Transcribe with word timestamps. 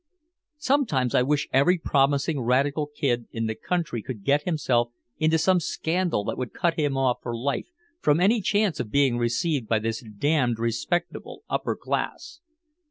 Sometimes 0.57 1.13
I 1.13 1.21
wish 1.21 1.47
every 1.53 1.77
promising 1.77 2.39
radical 2.39 2.87
kid 2.87 3.27
in 3.31 3.45
the 3.45 3.53
country 3.53 4.01
could 4.01 4.23
get 4.23 4.41
himself 4.45 4.89
into 5.19 5.37
some 5.37 5.59
scandal 5.59 6.23
that 6.23 6.39
would 6.39 6.53
cut 6.55 6.73
him 6.73 6.97
off 6.97 7.19
for 7.21 7.37
life 7.37 7.67
from 7.99 8.19
any 8.19 8.41
chance 8.41 8.79
of 8.79 8.89
being 8.89 9.19
received 9.19 9.67
by 9.67 9.77
this 9.77 10.03
damned 10.17 10.57
respectable 10.57 11.43
upper 11.51 11.75
class!" 11.75 12.39